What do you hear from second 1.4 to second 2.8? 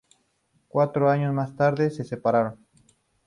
tarde se separaron.